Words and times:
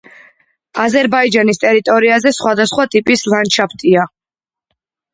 აზერბაიჯანის 0.85 1.61
ტერიტორიაზე 1.65 2.33
სხვადასხვა 2.39 2.89
ტიპის 2.97 3.27
ლანდშაფტია. 3.35 4.11